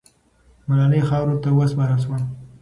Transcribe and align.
ملالۍ 0.67 1.01
خاورو 1.09 1.41
ته 1.43 1.49
وسپارل 1.59 1.99
سوه. 2.03 2.17